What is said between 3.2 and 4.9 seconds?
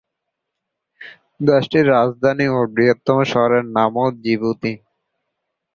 শহরের নামও জিবুতি।